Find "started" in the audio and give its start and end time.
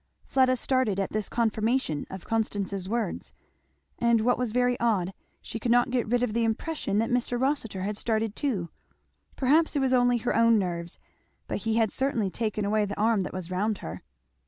0.55-0.99, 7.97-8.35